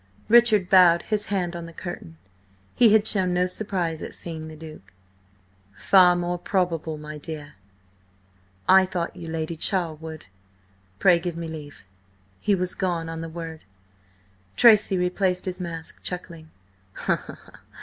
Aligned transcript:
Richard 0.29 0.67
bowed, 0.67 1.03
his 1.03 1.27
hand 1.27 1.55
on 1.55 1.67
the 1.67 1.71
curtain. 1.73 2.17
He 2.73 2.91
had 2.91 3.05
shown 3.05 3.35
no 3.35 3.45
surprise 3.45 4.01
at 4.01 4.15
seeing 4.15 4.47
the 4.47 4.55
Duke. 4.55 4.93
"Far 5.75 6.15
more 6.15 6.39
probable, 6.39 6.97
my 6.97 7.19
dear. 7.19 7.53
I 8.67 8.87
thought 8.87 9.15
you 9.15 9.27
Lady 9.27 9.55
Charlwood! 9.55 10.25
Pray 10.97 11.19
give 11.19 11.37
me 11.37 11.47
leave." 11.47 11.85
He 12.39 12.55
was 12.55 12.73
gone 12.73 13.09
on 13.09 13.21
the 13.21 13.29
word. 13.29 13.63
Tracy 14.55 14.97
replaced 14.97 15.45
his 15.45 15.59
mask, 15.61 16.01
chuckling. 16.01 16.49